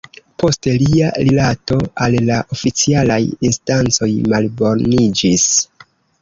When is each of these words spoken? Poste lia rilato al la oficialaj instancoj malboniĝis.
Poste 0.43 0.71
lia 0.83 1.09
rilato 1.27 1.77
al 2.05 2.17
la 2.29 2.37
oficialaj 2.57 3.19
instancoj 3.51 4.11
malboniĝis. 4.35 5.47